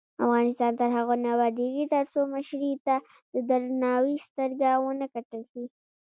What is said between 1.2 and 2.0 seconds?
نه ابادیږي،